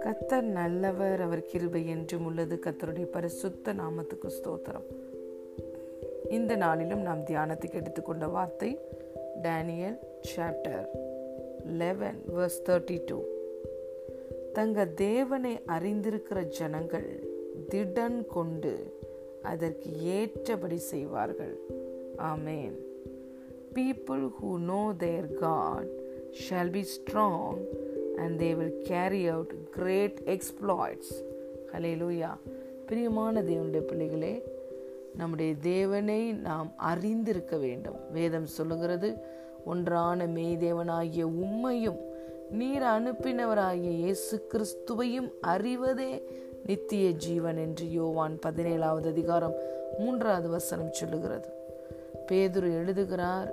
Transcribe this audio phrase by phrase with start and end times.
[0.00, 2.58] கத்தர் நல்லவர் அவர் கிருபை என்றும் உள்ளது.
[2.62, 4.86] கத்தருடைய பரிசுத்த நாமத்துக்கு ஸ்தோத்திரம்.
[6.28, 8.78] இந்த நாளிலும் நாம் தியானத்துக்கு எடுத்துக்கொண்ட வார்த்தை
[9.42, 9.98] Daniel
[10.36, 10.86] chapter
[11.66, 13.22] eleven verse thirty two
[14.52, 17.28] தங்க தேவனை அறிந்திருக்கிற ஜனங்கள்
[17.68, 18.98] திடன் கொண்டு
[19.42, 21.58] அதற்கு ஏற்றபடி செய்வார்கள்.
[22.18, 22.92] ஆமேன்.
[23.74, 25.90] People who know their God
[26.42, 27.58] shall be strong
[28.16, 31.14] and they will carry out great exploits
[32.02, 32.32] hallelujah
[32.86, 34.42] பிரியமான தேவனுடைய பிள்ளைகளே
[35.16, 37.96] நம்முடைய தேவனை நாம் அறிந்திருக்க வேண்டும்.
[38.12, 39.16] வேதம் சொல்லுகிறது
[39.64, 42.00] ஒன்றான மெய்தேவனாகிய உம்மையும்
[42.50, 46.22] நீர் அனுப்பினவராகிய இயேசு கிறிஸ்துவையும் அறிவதே
[46.66, 49.54] நித்திய ஜீவன் என்று யோவான் பதினேழாவது அதிகாரம்
[49.98, 51.48] மூன்றாவது வசனம் சொல்லுகிறது.
[52.28, 53.50] பேதுரு எழுதுகிறார்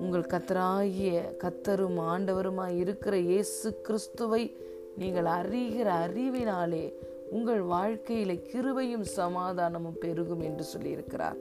[0.00, 4.56] உங்கள் கத்தராகிய கத்தரும் ஆண்டவருமாய் இருக்கிற இயேசு கிறிஸ்துவை
[4.96, 6.92] நீங்கள் அறிகிற அறிவினாலே
[7.30, 11.36] உங்கள் வாழ்க்கையில கிருபையும் சமாதானமும் பெருகும் என்று சொல்லியிருக்கிறார்.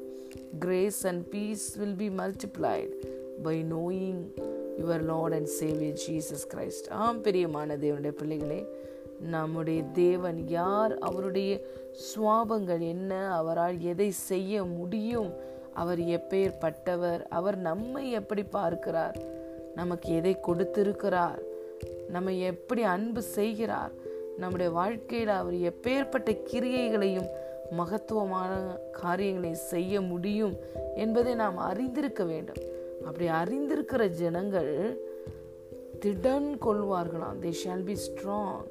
[0.60, 2.94] Grace and peace will be multiplied
[3.44, 4.24] by knowing
[4.78, 8.68] your Lord and Saviour Jesus Christ ஆம் பெரியமான தேவனுடைய பிள்ளைகளே
[9.20, 10.98] நம்முடைய தேவன் யார்?
[10.98, 13.34] அவருடைய சுவாபங்கள் என்ன?
[13.34, 15.34] அவரால் எதை செய்ய முடியும்?
[15.76, 19.18] அவர் எப்பேற்பட்டவர் அவர் நம்மை எப்படி பார்க்கிறார்?
[19.76, 21.42] நமக்கு எதை கொடுத்திருக்கிறார்?
[22.10, 23.92] நம்ம எப்படி அன்பு செய்கிறார்?
[24.38, 27.30] நம்முடைய வாழ்க்கையில் அவர் எப்பேற்பட்ட கிரியைகளையும்
[27.72, 28.54] மகத்துவமான
[28.92, 30.56] காரியங்களை செய்ய முடியும்
[30.96, 32.62] என்பதை நாம் அறிந்திருக்க வேண்டும்.
[33.06, 34.72] அப்படி அறிந்திருக்கிற ஜனங்கள்
[36.06, 37.40] திடன் கொள்வார்களாம்.
[37.42, 38.66] தே ஷால் பி ஸ்ட்ராங்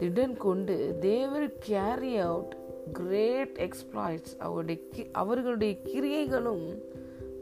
[0.00, 2.56] திடன் கொண்டு தேவர் கேரி அவுட்
[2.92, 4.80] கிரேட் எக்ஸ்ப்ளாய்ட்ஸ் அவருடைய
[5.12, 6.82] அவர்களுடைய கிரியைகளும்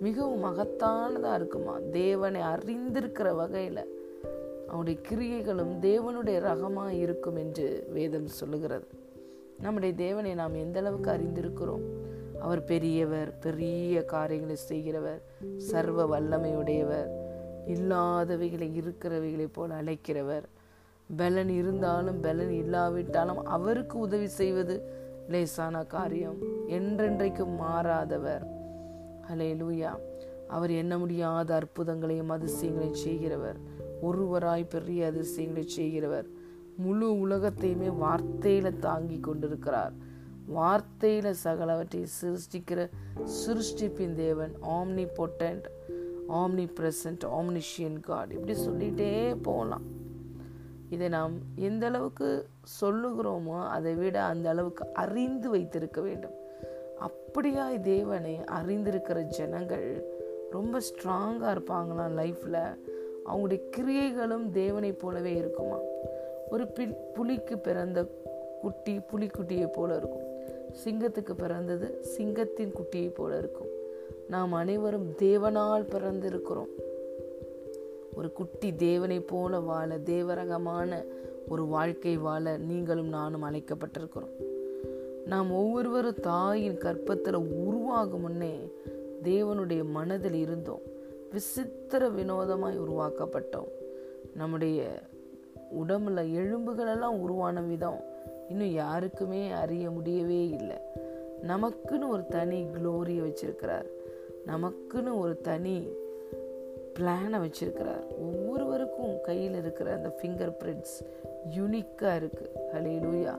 [0.01, 1.79] மிகவும் மகத்தானதாக இருக்குமா?
[1.91, 3.99] தேவனை அறிந்திருக்கிற வகையில்
[4.67, 8.87] அவருடைய கிரியைகளும் தேவனுடைய ரகமாக இருக்கும் என்று வேதம் சொல்லுகிறது.
[9.61, 11.85] நம்முடைய தேவனை நாம் எந்த அளவுக்கு அறிந்திருக்கிறோம்?
[12.41, 15.23] அவர் பெரியவர் பெரிய காரியங்களை செய்கிறவர்
[15.57, 17.09] சர்வ வல்லமையுடையவர்
[17.67, 20.43] இல்லாதவைகளை இருக்கிறவைகளைப் போல் அழைக்கிறவர்.
[21.17, 24.99] பலன் இருந்தாலும் பலன் இல்லாவிட்டாலும் அவருக்கு உதவி செய்வது
[25.31, 26.37] லேசான காரியம்.
[26.69, 28.45] என்றென்றைக்கும் மாறாதவர்.
[29.31, 29.97] ஹலே லூயா
[30.49, 33.57] அவர் என்ன முடியாத அற்புதங்களையும் அதிசயங்களையும் செய்கிறவர்.
[34.03, 36.27] ஒருவராய் பெரிய அதிசயங்களை செய்கிறவர்.
[36.77, 39.93] முழு உலகத்தையுமே வார்த்தையில தாங்கி கொண்டிருக்கிறார்.
[40.57, 42.89] வார்த்தையில சகலவற்றை சிருஷ்டிக்கிற
[43.47, 45.65] சிருஷ்டிப்பின் தேவன் omnipotent
[46.29, 49.83] omnipresent omniscient God இப்படி சொல்லிட்டே போகலாம்
[50.91, 52.47] இதை நாம் எந்த அளவுக்கு
[52.81, 56.37] சொல்லுகிறோமோ அதை விட அந்த அளவுக்கு அறிந்து வைத்திருக்க வேண்டும்.
[57.01, 60.05] அப்படியாய் தேவனை அறிந்திருக்கிற ஜனங்கள்
[60.51, 62.79] ரொம்ப ஸ்ட்ராங்காக இருப்பாங்களாம் லைஃப்பில்
[63.27, 65.79] அவங்களுடைய கிரியைகளும் தேவனை போலவே இருக்குமா?
[66.51, 68.05] ஒரு பி புலிக்கு பிறந்த
[68.61, 70.27] குட்டி புலிக்குட்டியை போல இருக்கும்.
[70.85, 73.69] சிங்கத்துக்கு பிறந்தது சிங்கத்தின் குட்டியை போல இருக்கும்.
[74.29, 76.73] நாம் அனைவரும் தேவனால் பிறந்திருக்கிறோம்.
[78.15, 81.05] ஒரு குட்டி தேவனை போல வாழ தேவரகமான
[81.49, 84.45] ஒரு வாழ்க்கை வாழ நீங்களும் நானும் அழைக்கப்பட்டிருக்கிறோம்.
[85.27, 88.73] நாம் ஒவ்வொருவரும் தாயின் கற்பத்தில் உருவாகும் முன்னே
[89.23, 90.81] தேவனுடைய மனதில் இருந்தோம்.
[91.31, 93.69] விசித்திர வினோதமாய் உருவாக்கப்பட்டோம்.
[94.35, 95.01] நம்முடைய
[95.81, 98.01] உடம்புல எலும்புகளெல்லாம் உருவான விதம்
[98.49, 100.77] இன்னும் யாருக்குமே அறிய முடியவே இல்லை.
[101.43, 103.87] நமக்குன்னு ஒரு தனி குளோரியை வச்சிருக்கிறார்.
[104.47, 105.89] நமக்குன்னு ஒரு தனி
[107.01, 108.05] பிளானை வச்சுருக்கிறார்.
[108.19, 110.97] ஒவ்வொருவருக்கும் கையில் இருக்கிற அந்த ஃபிங்கர் பிரிண்ட்ஸ்
[111.57, 113.35] யூனிக்காக இருக்குது ஹலே லூயா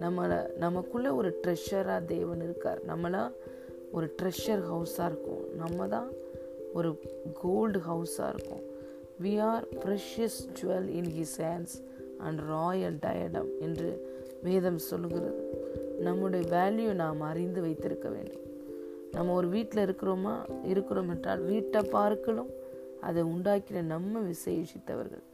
[0.00, 2.80] நம்மளை நமக்குள்ளே ஒரு ட்ரெஷராக தேவன் இருக்கார்.
[2.88, 3.32] நம்மளாம்
[3.92, 5.42] ஒரு ட்ரெஷர் ஹவுஸாக இருக்கும்.
[5.56, 6.08] நம்ம தான்
[6.72, 7.00] ஒரு
[7.40, 8.62] கோல்டு ஹவுஸாக இருக்கும்.
[9.22, 11.76] We are precious jewel in his hands
[12.18, 13.90] and royal diadem என்று
[14.42, 15.42] வேதம் சொல்லுகிறது.
[16.00, 18.44] நம்முடைய வேல்யூ நாம் அறிந்து வைத்திருக்க வேண்டும்.
[19.12, 20.34] நம்ம ஒரு வீட்டில் இருக்கிறோமா
[20.64, 22.50] இருக்கிறோம் என்றால் வீட்டை பார்க்கலும்
[23.04, 25.24] அதை உண்டாக்கிற நம்ம விசேஷித்தவர்கள்.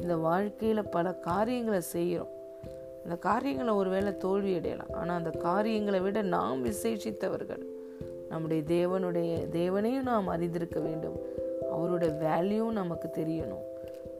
[0.00, 2.32] இந்த வாழ்க்கையில் பல காரியங்களை செய்கிறோம்.
[3.02, 4.92] அந்த காரியங்களை ஒருவேளை தோல்வி அடையலாம்.
[4.92, 7.64] ஆனால் அந்த காரியங்களை விட நாம் விசேஷித்தவர்கள்.
[8.28, 11.16] நம்முடைய தேவனுடைய தேவனையும் நாம் அறிந்திருக்க வேண்டும்.
[11.70, 13.64] அவருடைய வேல்யூவும் நமக்கு தெரியணும்.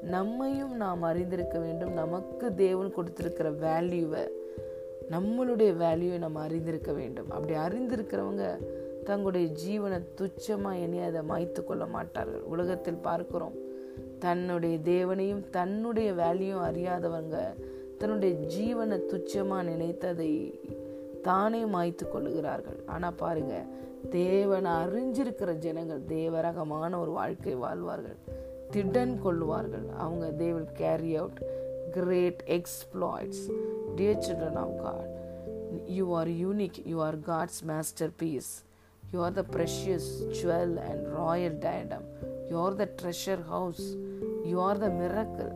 [0.03, 1.93] நம்மையும் நாம் அறிந்திருக்க வேண்டும்.
[1.93, 4.25] நமக்கு தேவன் கொடுத்துருக்கிற வேல்யூவை
[5.11, 7.31] நம்மளுடைய வேல்யூவை நம்ம அறிந்திருக்க வேண்டும்.
[7.31, 8.45] அப்படி அறிந்திருக்கிறவங்க
[9.09, 12.45] தங்களுடைய ஜீவனை துச்சமாக இனி அதை மாய்த்து கொள்ள மாட்டார்கள்.
[12.55, 13.57] உலகத்தில் பார்க்கிறோம்
[14.25, 17.37] தன்னுடைய தேவனையும் தன்னுடைய வேலையும் அறியாதவங்க
[18.01, 20.31] தன்னுடைய ஜீவனை துச்சமாக நினைத்து அதை
[21.29, 22.79] தானே மாய்த்து கொள்ளுகிறார்கள்.
[22.95, 23.55] ஆனால் பாருங்க
[24.11, 28.19] தேவனை அறிஞ்சிருக்கிற ஜனங்கள் தேவரகமான ஒரு வாழ்க்கை வாழ்வார்கள்.
[28.75, 29.87] திடன் கொள்வார்கள்.
[30.05, 31.41] அவங்க they will carry out
[31.97, 33.45] great exploits
[33.99, 35.11] dear children of God
[35.99, 37.61] you are unique you are God's
[38.23, 38.51] masterpiece
[39.13, 42.07] you are the precious jewel and royal diadem
[42.51, 43.97] you are the treasure house
[44.45, 45.55] you are the miracle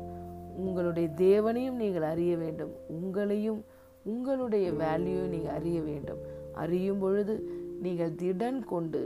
[0.56, 2.72] உங்களுடைய தேவனையும் நீங்கள் அறிய வேண்டும்.
[2.88, 3.60] உங்களையும்
[4.04, 6.20] உங்களுடைய வேல்யூவையும் நீங்கள் அறிய வேண்டும்.
[6.54, 7.34] அறியும் பொழுது
[7.82, 9.02] நீங்கள் திடன் கொண்டு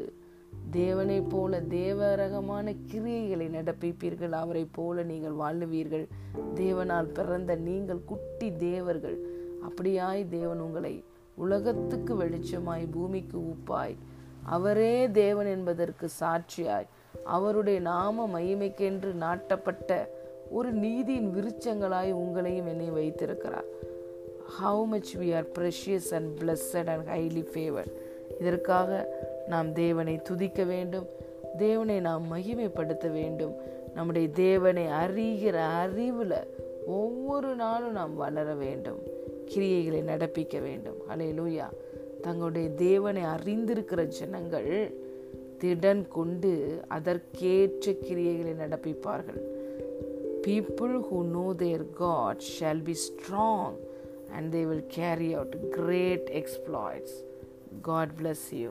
[0.70, 4.31] தேவனை போல தேவரகமான கிரியைகளை நடப்பிப்பீர்கள்.
[4.31, 6.06] அவரை போல நீங்கள் வாழுவீர்கள்.
[6.55, 9.19] தேவனால் பிறந்த நீங்கள் குட்டி தேவர்கள்.
[9.69, 11.05] அப்படியாய் தேவன் உங்களை
[11.35, 13.97] உலகத்துக்கு வெளிச்சமாய் பூமிக்கு உப்பாய்
[14.44, 16.87] அவரே தேவன் என்பதற்கு சாட்சியாய்.
[17.25, 20.06] அவருடைய நாம மகிமைக்கென்று நாட்டப்பட்ட
[20.50, 23.64] ஒரு நீதியின் விருச்சங்களாய் உங்களையும் என்னை வைத்திருக்கிறார்.
[24.62, 27.93] How much we are precious and blessed and highly favoured
[28.41, 31.06] இதற்காக நாம் தேவனை துதிக்க வேண்டும்.
[31.56, 33.55] தேவனை நாம் மகிமைப்படுத்த வேண்டும்.
[33.94, 36.47] நம்முடைய தேவனை அறிகிற அறிவில்
[36.87, 39.02] ஒவ்வொரு நாளும் நாம் வளர வேண்டும்.
[39.47, 40.97] கிரியைகளை நடப்பிக்க வேண்டும்.
[41.08, 41.69] அலே லூயா
[42.26, 44.71] தங்களுடைய தேவனை அறிந்திருக்கிற ஜனங்கள்
[45.61, 46.53] திடன் கொண்டு
[46.88, 49.43] அதற்கேற்ற கிரியைகளை நடப்பிப்பார்கள்.
[50.47, 53.76] People who know their God shall be strong
[54.37, 57.17] and they will carry out great exploits
[57.88, 58.71] God bless you